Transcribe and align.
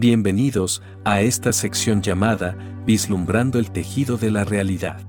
Bienvenidos 0.00 0.80
a 1.04 1.22
esta 1.22 1.52
sección 1.52 2.02
llamada 2.02 2.56
Vislumbrando 2.86 3.58
el 3.58 3.72
tejido 3.72 4.16
de 4.16 4.30
la 4.30 4.44
realidad. 4.44 5.00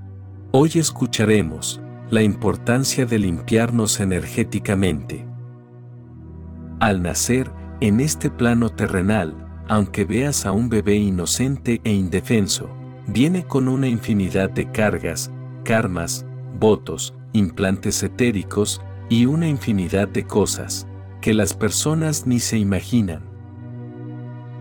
Hoy 0.50 0.72
escucharemos 0.74 1.80
la 2.10 2.24
importancia 2.24 3.06
de 3.06 3.20
limpiarnos 3.20 4.00
energéticamente. 4.00 5.28
Al 6.80 7.04
nacer 7.04 7.52
en 7.82 8.00
este 8.00 8.32
plano 8.32 8.72
terrenal, 8.72 9.36
aunque 9.68 10.06
veas 10.06 10.48
a 10.48 10.54
un 10.54 10.70
bebé 10.70 10.96
inocente 10.96 11.82
e 11.84 11.94
indefenso, 11.94 12.68
viene 13.06 13.46
con 13.46 13.68
una 13.68 13.88
infinidad 13.88 14.50
de 14.50 14.72
cargas, 14.72 15.30
karmas, 15.66 16.26
votos, 16.60 17.14
implantes 17.34 18.02
etéricos 18.02 18.82
y 19.08 19.28
una 19.28 19.48
infinidad 19.48 20.08
de 20.08 20.24
cosas 20.24 20.88
que 21.22 21.36
las 21.36 21.54
personas 21.54 22.26
ni 22.26 22.40
se 22.40 22.58
imaginan. 22.58 23.29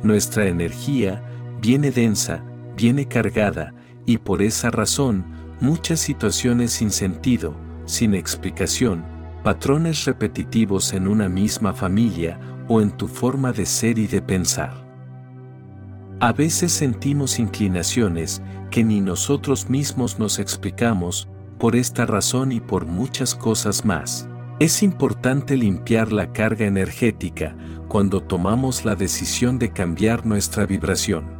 Nuestra 0.02 0.46
energía 0.46 1.22
viene 1.60 1.90
densa, 1.90 2.42
viene 2.76 3.06
cargada, 3.06 3.74
y 4.06 4.18
por 4.18 4.42
esa 4.42 4.70
razón, 4.70 5.24
muchas 5.60 6.00
situaciones 6.00 6.72
sin 6.72 6.90
sentido, 6.90 7.54
sin 7.84 8.14
explicación, 8.14 9.04
patrones 9.42 10.04
repetitivos 10.04 10.92
en 10.92 11.08
una 11.08 11.28
misma 11.28 11.72
familia 11.74 12.38
o 12.68 12.80
en 12.80 12.90
tu 12.90 13.08
forma 13.08 13.52
de 13.52 13.66
ser 13.66 13.98
y 13.98 14.06
de 14.06 14.22
pensar. 14.22 14.72
A 16.20 16.32
veces 16.32 16.72
sentimos 16.72 17.38
inclinaciones 17.38 18.42
que 18.70 18.84
ni 18.84 19.00
nosotros 19.00 19.68
mismos 19.68 20.18
nos 20.18 20.38
explicamos, 20.38 21.28
por 21.58 21.74
esta 21.74 22.06
razón 22.06 22.52
y 22.52 22.60
por 22.60 22.86
muchas 22.86 23.34
cosas 23.34 23.84
más. 23.84 24.28
Es 24.60 24.82
importante 24.82 25.56
limpiar 25.56 26.12
la 26.12 26.32
carga 26.32 26.66
energética 26.66 27.56
cuando 27.88 28.22
tomamos 28.22 28.84
la 28.84 28.94
decisión 28.94 29.58
de 29.58 29.72
cambiar 29.72 30.26
nuestra 30.26 30.66
vibración. 30.66 31.38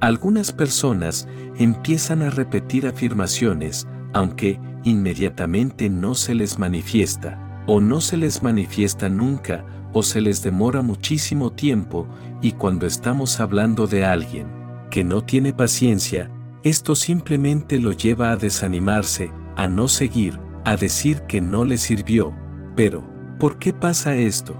Algunas 0.00 0.52
personas 0.52 1.26
empiezan 1.58 2.22
a 2.22 2.30
repetir 2.30 2.86
afirmaciones, 2.86 3.88
aunque 4.12 4.60
inmediatamente 4.84 5.90
no 5.90 6.14
se 6.14 6.34
les 6.34 6.58
manifiesta, 6.58 7.64
o 7.66 7.80
no 7.80 8.00
se 8.00 8.16
les 8.16 8.42
manifiesta 8.42 9.08
nunca, 9.08 9.64
o 9.92 10.02
se 10.02 10.20
les 10.20 10.42
demora 10.42 10.82
muchísimo 10.82 11.52
tiempo, 11.52 12.06
y 12.40 12.52
cuando 12.52 12.86
estamos 12.86 13.40
hablando 13.40 13.88
de 13.88 14.04
alguien 14.04 14.46
que 14.90 15.02
no 15.02 15.22
tiene 15.22 15.52
paciencia, 15.52 16.30
esto 16.62 16.94
simplemente 16.94 17.78
lo 17.78 17.92
lleva 17.92 18.30
a 18.30 18.36
desanimarse, 18.36 19.32
a 19.56 19.66
no 19.66 19.88
seguir, 19.88 20.38
a 20.64 20.76
decir 20.76 21.22
que 21.22 21.40
no 21.40 21.64
le 21.64 21.76
sirvió. 21.76 22.32
Pero, 22.76 23.02
¿por 23.38 23.58
qué 23.58 23.72
pasa 23.72 24.14
esto? 24.14 24.56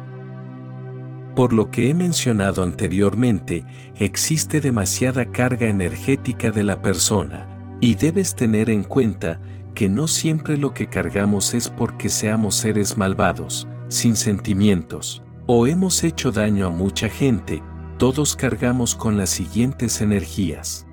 Por 1.38 1.52
lo 1.52 1.70
que 1.70 1.88
he 1.88 1.94
mencionado 1.94 2.64
anteriormente, 2.64 3.64
existe 3.94 4.60
demasiada 4.60 5.26
carga 5.26 5.68
energética 5.68 6.50
de 6.50 6.64
la 6.64 6.82
persona, 6.82 7.46
y 7.80 7.94
debes 7.94 8.34
tener 8.34 8.68
en 8.68 8.82
cuenta 8.82 9.40
que 9.72 9.88
no 9.88 10.08
siempre 10.08 10.56
lo 10.56 10.74
que 10.74 10.88
cargamos 10.88 11.54
es 11.54 11.68
porque 11.68 12.08
seamos 12.08 12.56
seres 12.56 12.98
malvados, 12.98 13.68
sin 13.86 14.16
sentimientos, 14.16 15.22
o 15.46 15.68
hemos 15.68 16.02
hecho 16.02 16.32
daño 16.32 16.66
a 16.66 16.70
mucha 16.70 17.08
gente, 17.08 17.62
todos 17.98 18.34
cargamos 18.34 18.96
con 18.96 19.16
las 19.16 19.30
siguientes 19.30 20.00
energías. 20.00 20.88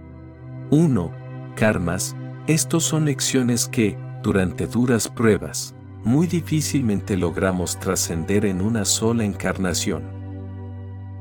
1. 0.70 1.12
Karmas, 1.56 2.16
estos 2.46 2.84
son 2.84 3.06
lecciones 3.06 3.68
que, 3.68 3.98
durante 4.22 4.68
duras 4.68 5.08
pruebas, 5.08 5.74
muy 6.04 6.28
difícilmente 6.28 7.18
logramos 7.18 7.80
trascender 7.80 8.46
en 8.46 8.62
una 8.62 8.86
sola 8.86 9.26
encarnación. 9.26 10.24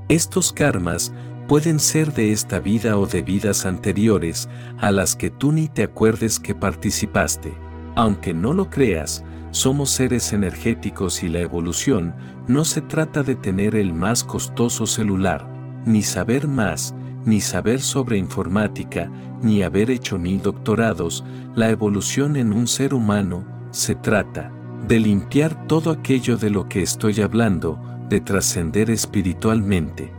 Estos 0.09 0.53
karmas 0.53 1.13
pueden 1.49 1.81
ser 1.81 2.13
de 2.13 2.33
esta 2.33 2.61
vida 2.61 2.99
o 2.99 3.07
de 3.07 3.23
vidas 3.23 3.65
anteriores 3.65 4.49
a 4.79 4.91
las 4.91 5.17
que 5.17 5.31
tú 5.31 5.51
ni 5.51 5.69
te 5.69 5.83
acuerdes 5.83 6.39
que 6.39 6.55
participaste. 6.55 7.55
Aunque 7.97 8.35
no 8.35 8.53
lo 8.53 8.69
creas, 8.69 9.25
somos 9.51 9.91
seres 9.91 10.33
energéticos 10.33 11.23
y 11.23 11.29
la 11.29 11.41
evolución 11.41 12.15
no 12.49 12.65
se 12.65 12.83
trata 12.83 13.23
de 13.23 13.35
tener 13.35 13.77
el 13.77 13.95
más 13.95 14.25
costoso 14.25 14.87
celular, 14.87 15.49
ni 15.87 16.03
saber 16.03 16.49
más, 16.49 16.95
ni 17.25 17.41
saber 17.41 17.81
sobre 17.81 18.19
informática, 18.19 19.11
ni 19.43 19.63
haber 19.63 19.91
hecho 19.91 20.19
mil 20.19 20.43
doctorados, 20.43 21.25
la 21.55 21.71
evolución 21.71 22.37
en 22.37 22.53
un 22.53 22.67
ser 22.67 22.93
humano, 22.93 23.45
se 23.71 23.95
trata 23.95 24.53
de 24.87 25.01
limpiar 25.01 25.67
todo 25.67 25.91
aquello 25.91 26.37
de 26.37 26.51
lo 26.51 26.69
que 26.69 26.83
estoy 26.83 27.21
hablando, 27.23 27.81
de 28.15 28.21
trascender 28.21 28.91
espiritualmente. 28.91 30.13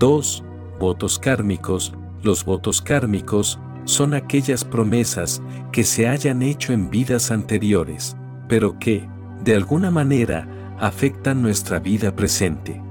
2. 0.00 0.44
Votos 0.80 1.16
kármicos. 1.20 1.94
Los 2.24 2.44
votos 2.44 2.82
kármicos 2.82 3.60
son 3.84 4.12
aquellas 4.12 4.64
promesas 4.64 5.40
que 5.70 5.84
se 5.84 6.08
hayan 6.08 6.42
hecho 6.42 6.72
en 6.72 6.90
vidas 6.90 7.30
anteriores, 7.30 8.16
pero 8.48 8.76
que, 8.80 9.08
de 9.44 9.54
alguna 9.54 9.92
manera, 9.92 10.48
afectan 10.80 11.42
nuestra 11.42 11.78
vida 11.78 12.16
presente. 12.16 12.82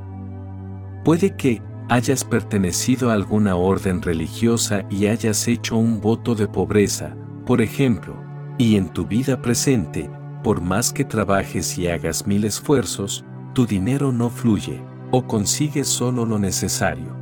Puede 1.03 1.35
que 1.35 1.61
hayas 1.89 2.23
pertenecido 2.23 3.09
a 3.09 3.15
alguna 3.15 3.57
orden 3.57 4.01
religiosa 4.01 4.85
y 4.89 5.07
hayas 5.07 5.45
hecho 5.49 5.75
un 5.75 5.99
voto 5.99 6.35
de 6.35 6.47
pobreza, 6.47 7.17
por 7.45 7.61
ejemplo, 7.61 8.15
y 8.57 8.77
en 8.77 8.87
tu 8.87 9.05
vida 9.05 9.41
presente, 9.41 10.09
por 10.41 10.61
más 10.61 10.93
que 10.93 11.03
trabajes 11.03 11.77
y 11.77 11.89
hagas 11.89 12.25
mil 12.25 12.45
esfuerzos, 12.45 13.25
tu 13.53 13.65
dinero 13.65 14.11
no 14.11 14.29
fluye, 14.29 14.81
o 15.11 15.27
consigues 15.27 15.87
solo 15.87 16.25
lo 16.25 16.39
necesario. 16.39 17.15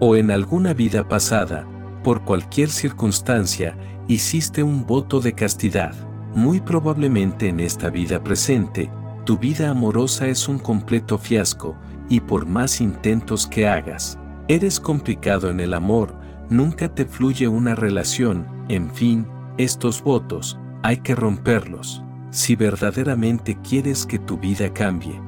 O 0.00 0.16
en 0.16 0.30
alguna 0.30 0.74
vida 0.74 1.08
pasada, 1.08 1.66
por 2.02 2.22
cualquier 2.22 2.70
circunstancia, 2.70 3.76
hiciste 4.08 4.62
un 4.62 4.86
voto 4.86 5.20
de 5.20 5.32
castidad. 5.34 5.94
Muy 6.34 6.60
probablemente 6.60 7.48
en 7.48 7.60
esta 7.60 7.90
vida 7.90 8.22
presente, 8.22 8.90
tu 9.24 9.38
vida 9.38 9.70
amorosa 9.70 10.26
es 10.26 10.48
un 10.48 10.58
completo 10.58 11.18
fiasco, 11.18 11.76
y 12.08 12.20
por 12.20 12.46
más 12.46 12.80
intentos 12.80 13.46
que 13.46 13.68
hagas, 13.68 14.18
eres 14.48 14.80
complicado 14.80 15.50
en 15.50 15.60
el 15.60 15.74
amor, 15.74 16.14
nunca 16.48 16.88
te 16.88 17.04
fluye 17.04 17.48
una 17.48 17.74
relación, 17.74 18.46
en 18.68 18.90
fin, 18.90 19.26
estos 19.58 20.02
votos, 20.02 20.58
hay 20.82 20.98
que 20.98 21.14
romperlos, 21.14 22.02
si 22.30 22.56
verdaderamente 22.56 23.58
quieres 23.62 24.06
que 24.06 24.18
tu 24.18 24.38
vida 24.38 24.72
cambie. 24.72 25.20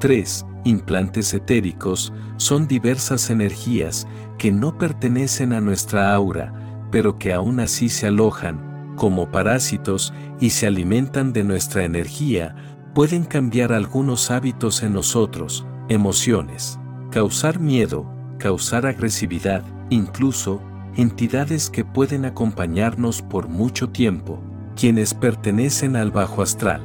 3. 0.00 0.46
Implantes 0.64 1.32
etéricos 1.34 2.12
son 2.36 2.66
diversas 2.66 3.30
energías 3.30 4.06
que 4.38 4.52
no 4.52 4.76
pertenecen 4.78 5.52
a 5.52 5.60
nuestra 5.60 6.14
aura, 6.14 6.52
pero 6.90 7.18
que 7.18 7.32
aún 7.32 7.60
así 7.60 7.88
se 7.88 8.06
alojan, 8.06 8.94
como 8.96 9.30
parásitos, 9.30 10.12
y 10.40 10.50
se 10.50 10.66
alimentan 10.66 11.32
de 11.32 11.44
nuestra 11.44 11.84
energía, 11.84 12.54
pueden 12.94 13.24
cambiar 13.24 13.72
algunos 13.72 14.30
hábitos 14.30 14.82
en 14.82 14.94
nosotros, 14.94 15.66
emociones, 15.88 16.78
causar 17.10 17.60
miedo, 17.60 18.10
causar 18.38 18.86
agresividad, 18.86 19.62
incluso, 19.90 20.60
entidades 20.96 21.70
que 21.70 21.84
pueden 21.84 22.24
acompañarnos 22.24 23.22
por 23.22 23.48
mucho 23.48 23.90
tiempo, 23.90 24.42
quienes 24.80 25.12
pertenecen 25.12 25.94
al 25.94 26.10
bajo 26.10 26.40
astral. 26.40 26.80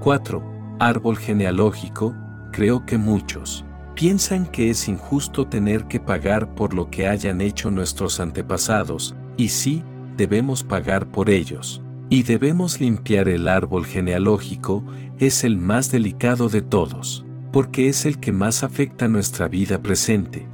4. 0.00 0.42
Árbol 0.80 1.16
genealógico, 1.16 2.12
creo 2.50 2.84
que 2.84 2.98
muchos 2.98 3.64
piensan 3.94 4.46
que 4.46 4.70
es 4.70 4.88
injusto 4.88 5.46
tener 5.46 5.84
que 5.84 6.00
pagar 6.00 6.56
por 6.56 6.74
lo 6.74 6.90
que 6.90 7.06
hayan 7.06 7.40
hecho 7.40 7.70
nuestros 7.70 8.18
antepasados, 8.18 9.14
y 9.36 9.50
sí, 9.50 9.84
debemos 10.16 10.64
pagar 10.64 11.06
por 11.06 11.30
ellos. 11.30 11.80
Y 12.10 12.24
debemos 12.24 12.80
limpiar 12.80 13.28
el 13.28 13.46
árbol 13.46 13.86
genealógico, 13.86 14.82
es 15.20 15.44
el 15.44 15.56
más 15.56 15.92
delicado 15.92 16.48
de 16.48 16.62
todos, 16.62 17.24
porque 17.52 17.88
es 17.88 18.06
el 18.06 18.18
que 18.18 18.32
más 18.32 18.64
afecta 18.64 19.06
nuestra 19.06 19.46
vida 19.46 19.80
presente. 19.80 20.48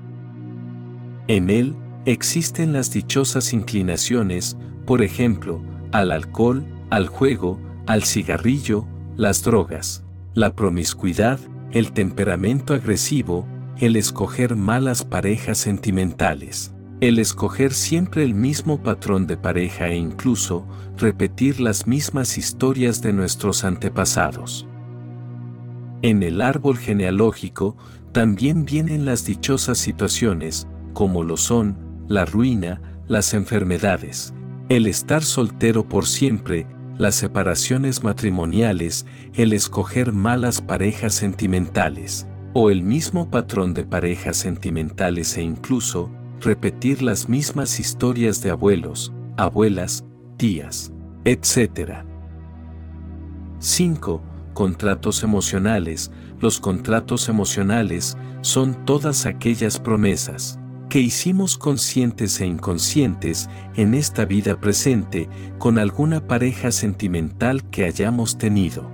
En 1.26 1.48
él, 1.48 1.74
existen 2.04 2.74
las 2.74 2.92
dichosas 2.92 3.54
inclinaciones, 3.54 4.58
por 4.84 5.00
ejemplo, 5.00 5.62
al 5.92 6.12
alcohol, 6.12 6.64
al 6.90 7.06
juego, 7.08 7.60
al 7.86 8.04
cigarrillo, 8.04 8.86
las 9.16 9.42
drogas, 9.42 10.04
la 10.34 10.54
promiscuidad, 10.54 11.38
el 11.72 11.92
temperamento 11.92 12.74
agresivo, 12.74 13.46
el 13.78 13.96
escoger 13.96 14.56
malas 14.56 15.04
parejas 15.04 15.58
sentimentales, 15.58 16.72
el 17.00 17.18
escoger 17.18 17.72
siempre 17.72 18.24
el 18.24 18.34
mismo 18.34 18.82
patrón 18.82 19.26
de 19.26 19.36
pareja 19.36 19.88
e 19.88 19.96
incluso 19.96 20.66
repetir 20.98 21.60
las 21.60 21.86
mismas 21.86 22.36
historias 22.36 23.00
de 23.00 23.12
nuestros 23.12 23.64
antepasados. 23.64 24.66
En 26.02 26.22
el 26.22 26.40
árbol 26.40 26.78
genealógico 26.78 27.76
también 28.12 28.64
vienen 28.64 29.04
las 29.04 29.24
dichosas 29.24 29.78
situaciones, 29.78 30.66
como 30.92 31.22
lo 31.22 31.36
son 31.36 31.76
la 32.08 32.24
ruina, 32.24 32.80
las 33.06 33.34
enfermedades, 33.34 34.34
el 34.70 34.86
estar 34.86 35.24
soltero 35.24 35.82
por 35.88 36.06
siempre, 36.06 36.64
las 36.96 37.16
separaciones 37.16 38.04
matrimoniales, 38.04 39.04
el 39.34 39.52
escoger 39.52 40.12
malas 40.12 40.60
parejas 40.60 41.12
sentimentales, 41.12 42.28
o 42.54 42.70
el 42.70 42.84
mismo 42.84 43.28
patrón 43.28 43.74
de 43.74 43.82
parejas 43.82 44.36
sentimentales 44.36 45.36
e 45.36 45.42
incluso 45.42 46.08
repetir 46.40 47.02
las 47.02 47.28
mismas 47.28 47.80
historias 47.80 48.42
de 48.42 48.50
abuelos, 48.50 49.12
abuelas, 49.36 50.04
tías, 50.36 50.92
etc. 51.24 52.04
5. 53.58 54.22
Contratos 54.54 55.24
emocionales. 55.24 56.12
Los 56.38 56.60
contratos 56.60 57.28
emocionales 57.28 58.16
son 58.40 58.84
todas 58.84 59.26
aquellas 59.26 59.80
promesas 59.80 60.59
que 60.90 61.00
hicimos 61.00 61.56
conscientes 61.56 62.40
e 62.40 62.46
inconscientes 62.46 63.48
en 63.76 63.94
esta 63.94 64.24
vida 64.24 64.60
presente 64.60 65.30
con 65.58 65.78
alguna 65.78 66.26
pareja 66.26 66.72
sentimental 66.72 67.62
que 67.70 67.84
hayamos 67.84 68.36
tenido. 68.36 68.90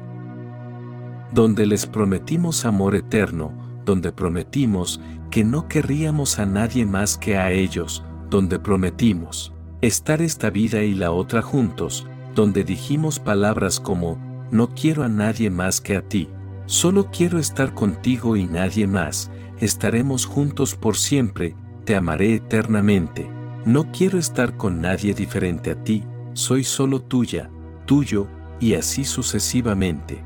Donde 1.32 1.64
les 1.64 1.86
prometimos 1.86 2.66
amor 2.66 2.94
eterno, 2.94 3.52
donde 3.86 4.12
prometimos 4.12 5.00
que 5.30 5.42
no 5.42 5.68
querríamos 5.68 6.38
a 6.38 6.44
nadie 6.44 6.84
más 6.84 7.16
que 7.16 7.38
a 7.38 7.50
ellos, 7.50 8.04
donde 8.28 8.58
prometimos 8.58 9.54
estar 9.80 10.20
esta 10.20 10.50
vida 10.50 10.82
y 10.82 10.94
la 10.94 11.12
otra 11.12 11.40
juntos, 11.40 12.06
donde 12.34 12.62
dijimos 12.62 13.18
palabras 13.18 13.80
como, 13.80 14.18
no 14.50 14.68
quiero 14.74 15.02
a 15.02 15.08
nadie 15.08 15.48
más 15.48 15.80
que 15.80 15.96
a 15.96 16.02
ti, 16.02 16.28
solo 16.66 17.10
quiero 17.10 17.38
estar 17.38 17.72
contigo 17.72 18.36
y 18.36 18.44
nadie 18.44 18.86
más, 18.86 19.30
estaremos 19.60 20.26
juntos 20.26 20.74
por 20.74 20.96
siempre, 20.96 21.54
te 21.86 21.94
amaré 21.94 22.34
eternamente, 22.34 23.30
no 23.64 23.90
quiero 23.92 24.18
estar 24.18 24.56
con 24.56 24.80
nadie 24.80 25.14
diferente 25.14 25.70
a 25.70 25.82
ti, 25.82 26.04
soy 26.34 26.64
solo 26.64 27.00
tuya, 27.00 27.48
tuyo, 27.86 28.26
y 28.58 28.74
así 28.74 29.04
sucesivamente. 29.04 30.22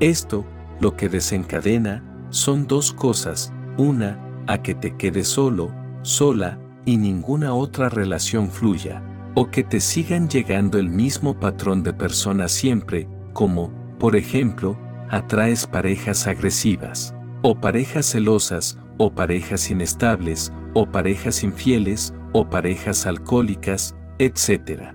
Esto, 0.00 0.44
lo 0.80 0.94
que 0.94 1.08
desencadena, 1.08 2.04
son 2.28 2.66
dos 2.66 2.92
cosas, 2.92 3.52
una, 3.78 4.20
a 4.46 4.62
que 4.62 4.74
te 4.74 4.96
quedes 4.96 5.28
solo, 5.28 5.74
sola, 6.02 6.60
y 6.84 6.98
ninguna 6.98 7.54
otra 7.54 7.88
relación 7.88 8.50
fluya, 8.50 9.02
o 9.34 9.50
que 9.50 9.64
te 9.64 9.80
sigan 9.80 10.28
llegando 10.28 10.78
el 10.78 10.90
mismo 10.90 11.40
patrón 11.40 11.82
de 11.82 11.94
personas 11.94 12.52
siempre, 12.52 13.08
como, 13.32 13.72
por 13.98 14.14
ejemplo, 14.14 14.78
atraes 15.08 15.66
parejas 15.66 16.26
agresivas, 16.26 17.14
o 17.42 17.58
parejas 17.58 18.06
celosas, 18.06 18.78
o 18.98 19.10
parejas 19.10 19.70
inestables, 19.70 20.52
o 20.78 20.84
parejas 20.84 21.42
infieles, 21.42 22.12
o 22.32 22.50
parejas 22.50 23.06
alcohólicas, 23.06 23.96
etc. 24.18 24.92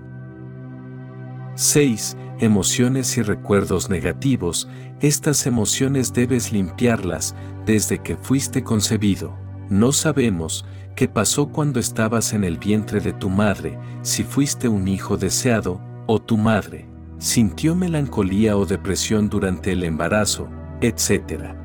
6 1.56 2.16
emociones 2.38 3.18
y 3.18 3.22
recuerdos 3.22 3.90
negativos, 3.90 4.68
estas 5.00 5.44
emociones 5.44 6.12
debes 6.12 6.52
limpiarlas 6.52 7.34
desde 7.66 7.98
que 7.98 8.16
fuiste 8.16 8.62
concebido. 8.62 9.36
No 9.70 9.90
sabemos 9.90 10.64
qué 10.94 11.08
pasó 11.08 11.48
cuando 11.48 11.80
estabas 11.80 12.32
en 12.32 12.44
el 12.44 12.58
vientre 12.58 13.00
de 13.00 13.12
tu 13.12 13.28
madre, 13.28 13.76
si 14.02 14.22
fuiste 14.22 14.68
un 14.68 14.86
hijo 14.86 15.16
deseado, 15.16 15.80
o 16.06 16.22
tu 16.22 16.36
madre 16.36 16.86
sintió 17.18 17.74
melancolía 17.74 18.56
o 18.56 18.66
depresión 18.66 19.28
durante 19.28 19.72
el 19.72 19.82
embarazo, 19.82 20.48
etc. 20.80 21.56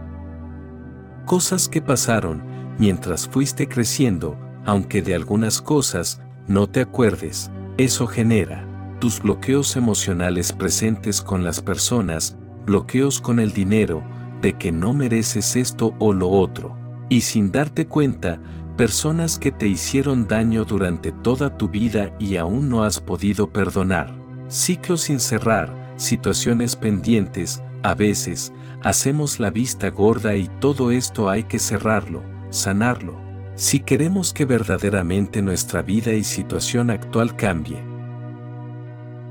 Cosas 1.28 1.70
que 1.70 1.84
pasaron 1.84 2.57
mientras 2.78 3.28
fuiste 3.28 3.68
creciendo, 3.68 4.38
aunque 4.66 5.02
de 5.02 5.16
algunas 5.16 5.62
cosas 5.62 6.22
no 6.48 6.68
te 6.68 6.82
acuerdes, 6.82 7.52
eso 7.78 8.08
genera 8.08 8.68
tus 9.00 9.22
bloqueos 9.22 9.76
emocionales 9.76 10.52
presentes 10.52 11.22
con 11.22 11.44
las 11.44 11.62
personas, 11.62 12.36
bloqueos 12.66 13.22
con 13.22 13.40
el 13.40 13.54
dinero, 13.54 14.04
de 14.42 14.54
que 14.54 14.72
no 14.72 14.94
mereces 14.94 15.56
esto 15.56 15.96
o 16.00 16.14
lo 16.14 16.30
otro, 16.30 16.76
y 17.10 17.22
sin 17.22 17.52
darte 17.52 17.88
cuenta, 17.88 18.40
personas 18.76 19.40
que 19.40 19.52
te 19.52 19.68
hicieron 19.68 20.28
daño 20.28 20.66
durante 20.66 21.12
toda 21.12 21.58
tu 21.58 21.70
vida 21.70 22.16
y 22.20 22.38
aún 22.38 22.70
no 22.70 22.84
has 22.84 23.00
podido 23.00 23.52
perdonar, 23.52 24.14
ciclos 24.48 25.02
sin 25.02 25.20
cerrar, 25.20 25.94
situaciones 25.98 26.76
pendientes, 26.76 27.62
a 27.84 27.94
veces, 27.94 28.52
hacemos 28.84 29.40
la 29.40 29.50
vista 29.50 29.90
gorda 29.90 30.36
y 30.36 30.48
todo 30.60 30.92
esto 30.92 31.30
hay 31.30 31.44
que 31.44 31.60
cerrarlo, 31.60 32.24
sanarlo, 32.50 33.28
si 33.56 33.80
queremos 33.80 34.34
que 34.34 34.46
verdaderamente 34.46 35.42
nuestra 35.42 35.82
vida 35.82 36.14
y 36.14 36.24
situación 36.24 36.92
actual 36.92 37.36
cambie. 37.36 37.84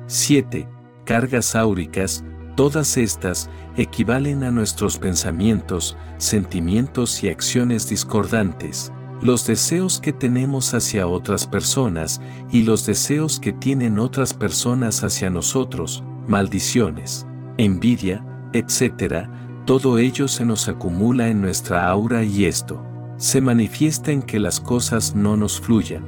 7. 0.09 0.69
Cargas 1.05 1.55
áuricas, 1.55 2.25
todas 2.57 2.97
estas 2.97 3.49
equivalen 3.77 4.43
a 4.43 4.51
nuestros 4.51 4.99
pensamientos, 4.99 5.97
sentimientos 6.19 7.23
y 7.23 7.29
acciones 7.29 7.89
discordantes, 7.89 8.93
los 9.23 9.47
deseos 9.47 10.01
que 10.01 10.13
tenemos 10.13 10.75
hacia 10.75 11.07
otras 11.07 11.47
personas 11.47 12.21
y 12.51 12.63
los 12.63 12.85
deseos 12.85 13.39
que 13.39 13.53
tienen 13.53 13.99
otras 13.99 14.35
personas 14.35 15.05
hacia 15.05 15.31
nosotros, 15.31 16.03
maldiciones, 16.27 17.27
envidia, 17.59 18.27
etc., 18.53 19.29
todo 19.67 19.99
ello 19.99 20.29
se 20.29 20.45
nos 20.45 20.69
acumula 20.69 21.29
en 21.29 21.41
nuestra 21.41 21.89
aura 21.89 22.23
y 22.23 22.45
esto 22.45 22.86
se 23.17 23.41
manifiesta 23.41 24.13
en 24.13 24.23
que 24.23 24.39
las 24.39 24.61
cosas 24.61 25.15
no 25.15 25.37
nos 25.37 25.61
fluyan. 25.61 26.05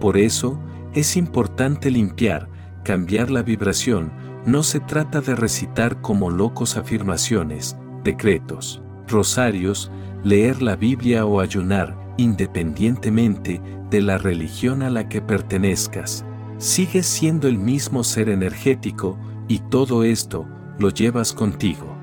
Por 0.00 0.16
eso, 0.16 0.60
es 0.94 1.16
importante 1.16 1.90
limpiar, 1.90 2.48
cambiar 2.84 3.30
la 3.30 3.42
vibración, 3.42 4.12
no 4.46 4.62
se 4.62 4.80
trata 4.80 5.20
de 5.20 5.34
recitar 5.34 6.00
como 6.00 6.30
locos 6.30 6.76
afirmaciones, 6.76 7.76
decretos, 8.04 8.82
rosarios, 9.06 9.90
leer 10.24 10.62
la 10.62 10.76
Biblia 10.76 11.26
o 11.26 11.40
ayunar, 11.40 11.96
independientemente 12.16 13.60
de 13.90 14.00
la 14.00 14.18
religión 14.18 14.82
a 14.82 14.90
la 14.90 15.08
que 15.08 15.20
pertenezcas. 15.20 16.24
Sigues 16.58 17.06
siendo 17.06 17.48
el 17.48 17.58
mismo 17.58 18.04
ser 18.04 18.28
energético 18.28 19.18
y 19.46 19.60
todo 19.60 20.04
esto 20.04 20.46
lo 20.78 20.90
llevas 20.90 21.32
contigo. 21.32 21.96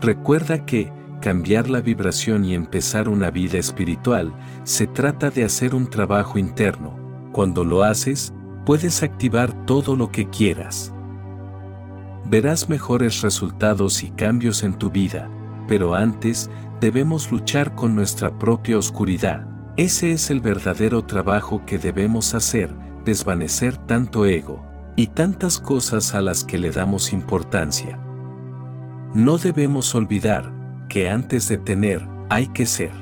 Recuerda 0.00 0.66
que, 0.66 0.92
cambiar 1.24 1.70
la 1.70 1.80
vibración 1.80 2.44
y 2.44 2.52
empezar 2.52 3.08
una 3.08 3.30
vida 3.30 3.56
espiritual, 3.56 4.34
se 4.64 4.86
trata 4.86 5.30
de 5.30 5.42
hacer 5.42 5.74
un 5.74 5.88
trabajo 5.88 6.38
interno. 6.38 6.98
Cuando 7.32 7.64
lo 7.64 7.82
haces, 7.82 8.34
puedes 8.66 9.02
activar 9.02 9.64
todo 9.64 9.96
lo 9.96 10.12
que 10.12 10.28
quieras. 10.28 10.92
Verás 12.26 12.68
mejores 12.68 13.22
resultados 13.22 14.02
y 14.02 14.10
cambios 14.10 14.62
en 14.64 14.74
tu 14.74 14.90
vida, 14.90 15.30
pero 15.66 15.94
antes 15.94 16.50
debemos 16.78 17.32
luchar 17.32 17.74
con 17.74 17.94
nuestra 17.94 18.38
propia 18.38 18.76
oscuridad. 18.76 19.48
Ese 19.78 20.12
es 20.12 20.28
el 20.28 20.42
verdadero 20.42 21.06
trabajo 21.06 21.62
que 21.64 21.78
debemos 21.78 22.34
hacer, 22.34 22.70
desvanecer 23.06 23.78
tanto 23.78 24.26
ego 24.26 24.62
y 24.94 25.06
tantas 25.06 25.58
cosas 25.58 26.14
a 26.14 26.20
las 26.20 26.44
que 26.44 26.58
le 26.58 26.70
damos 26.70 27.14
importancia. 27.14 27.98
No 29.14 29.38
debemos 29.38 29.94
olvidar 29.94 30.63
que 30.88 31.08
antes 31.08 31.48
de 31.48 31.58
tener, 31.58 32.06
hay 32.28 32.48
que 32.48 32.66
ser. 32.66 32.92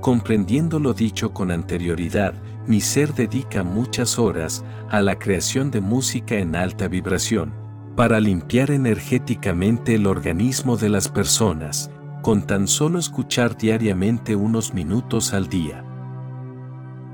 Comprendiendo 0.00 0.78
lo 0.78 0.92
dicho 0.92 1.32
con 1.32 1.50
anterioridad, 1.50 2.34
mi 2.66 2.80
ser 2.80 3.14
dedica 3.14 3.62
muchas 3.62 4.18
horas 4.18 4.64
a 4.90 5.00
la 5.00 5.18
creación 5.18 5.70
de 5.70 5.80
música 5.80 6.36
en 6.36 6.56
alta 6.56 6.88
vibración, 6.88 7.52
para 7.96 8.20
limpiar 8.20 8.70
energéticamente 8.70 9.94
el 9.94 10.06
organismo 10.06 10.76
de 10.76 10.88
las 10.88 11.08
personas, 11.08 11.90
con 12.22 12.46
tan 12.46 12.66
solo 12.66 12.98
escuchar 12.98 13.56
diariamente 13.56 14.34
unos 14.34 14.74
minutos 14.74 15.32
al 15.34 15.48
día. 15.48 15.84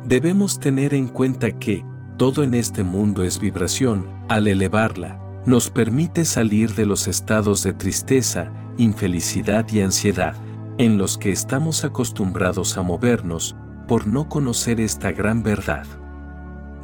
Debemos 0.05 0.59
tener 0.59 0.95
en 0.95 1.09
cuenta 1.09 1.51
que, 1.59 1.85
todo 2.17 2.43
en 2.43 2.55
este 2.55 2.83
mundo 2.83 3.23
es 3.25 3.41
vibración, 3.41 4.07
al 4.29 4.47
elevarla, 4.47 5.21
nos 5.47 5.71
permite 5.71 6.25
salir 6.25 6.75
de 6.75 6.87
los 6.87 7.09
estados 7.09 7.63
de 7.63 7.73
tristeza, 7.73 8.53
infelicidad 8.77 9.67
y 9.73 9.81
ansiedad, 9.81 10.35
en 10.79 10.99
los 10.99 11.19
que 11.19 11.31
estamos 11.31 11.85
acostumbrados 11.85 12.79
a 12.79 12.83
movernos, 12.83 13.57
por 13.87 14.07
no 14.07 14.29
conocer 14.29 14.81
esta 14.81 15.13
gran 15.13 15.43
verdad. 15.43 15.87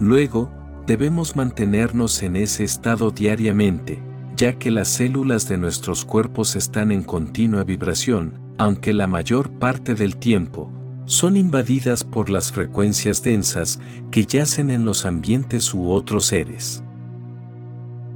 Luego, 0.01 0.51
debemos 0.87 1.37
mantenernos 1.37 2.23
en 2.23 2.37
ese 2.37 2.65
estado 2.65 3.11
diariamente, 3.11 4.03
ya 4.37 4.59
que 4.59 4.71
las 4.71 4.89
células 4.89 5.49
de 5.49 5.57
nuestros 5.57 6.05
cuerpos 6.05 6.57
están 6.57 6.93
en 6.93 7.03
continua 7.03 7.65
vibración, 7.65 8.39
aunque 8.59 8.93
la 8.93 9.07
mayor 9.07 9.51
parte 9.51 9.95
del 9.95 10.17
tiempo, 10.17 10.71
son 11.07 11.37
invadidas 11.37 12.05
por 12.05 12.31
las 12.31 12.51
frecuencias 12.53 13.23
densas 13.23 13.79
que 14.11 14.27
yacen 14.27 14.71
en 14.71 14.85
los 14.85 15.07
ambientes 15.07 15.73
u 15.73 15.91
otros 15.91 16.27
seres. 16.27 16.83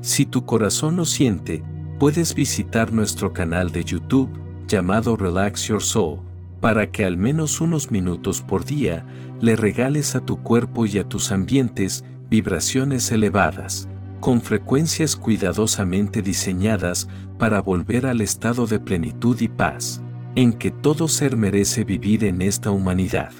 Si 0.00 0.26
tu 0.26 0.44
corazón 0.44 0.96
lo 0.96 1.04
siente, 1.04 1.62
puedes 2.00 2.34
visitar 2.34 2.94
nuestro 2.94 3.34
canal 3.34 3.72
de 3.72 3.84
YouTube, 3.84 4.30
llamado 4.66 5.16
Relax 5.16 5.68
Your 5.68 5.82
Soul, 5.82 6.20
para 6.58 6.90
que 6.90 7.04
al 7.04 7.18
menos 7.18 7.60
unos 7.60 7.90
minutos 7.90 8.40
por 8.40 8.64
día 8.64 9.04
le 9.38 9.54
regales 9.54 10.16
a 10.16 10.20
tu 10.20 10.42
cuerpo 10.42 10.86
y 10.86 10.96
a 10.96 11.06
tus 11.06 11.30
ambientes 11.30 12.02
vibraciones 12.30 13.12
elevadas, 13.12 13.86
con 14.18 14.40
frecuencias 14.40 15.14
cuidadosamente 15.14 16.22
diseñadas 16.22 17.06
para 17.38 17.60
volver 17.60 18.06
al 18.06 18.22
estado 18.22 18.66
de 18.66 18.80
plenitud 18.80 19.38
y 19.38 19.48
paz, 19.48 20.00
en 20.36 20.54
que 20.54 20.70
todo 20.70 21.06
ser 21.06 21.36
merece 21.36 21.84
vivir 21.84 22.24
en 22.24 22.40
esta 22.40 22.70
humanidad. 22.70 23.32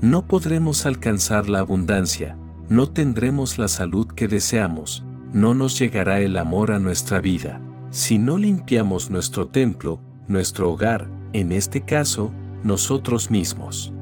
No 0.00 0.28
podremos 0.28 0.86
alcanzar 0.86 1.48
la 1.48 1.58
abundancia, 1.58 2.38
no 2.68 2.90
tendremos 2.90 3.58
la 3.58 3.66
salud 3.66 4.06
que 4.06 4.28
deseamos, 4.28 5.04
no 5.32 5.54
nos 5.54 5.78
llegará 5.78 6.20
el 6.20 6.36
amor 6.36 6.72
a 6.72 6.78
nuestra 6.78 7.20
vida, 7.20 7.60
si 7.90 8.18
no 8.18 8.36
limpiamos 8.36 9.10
nuestro 9.10 9.48
templo, 9.48 10.00
nuestro 10.28 10.70
hogar, 10.70 11.08
en 11.32 11.52
este 11.52 11.80
caso, 11.80 12.32
nosotros 12.62 13.30
mismos. 13.30 13.92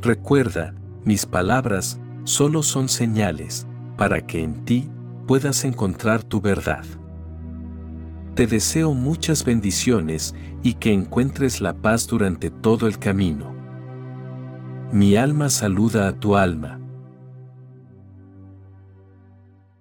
Recuerda, 0.00 0.74
mis 1.04 1.26
palabras 1.26 1.98
solo 2.24 2.62
son 2.62 2.88
señales, 2.88 3.66
para 3.96 4.24
que 4.24 4.42
en 4.42 4.64
ti 4.64 4.88
puedas 5.26 5.64
encontrar 5.64 6.22
tu 6.22 6.40
verdad. 6.40 6.84
Te 8.34 8.46
deseo 8.46 8.94
muchas 8.94 9.44
bendiciones 9.44 10.34
y 10.62 10.74
que 10.74 10.92
encuentres 10.92 11.60
la 11.60 11.74
paz 11.74 12.06
durante 12.06 12.50
todo 12.50 12.86
el 12.86 12.98
camino. 12.98 13.52
Mi 14.92 15.16
alma 15.16 15.50
saluda 15.50 16.08
a 16.08 16.12
tu 16.12 16.36
alma 16.36 16.81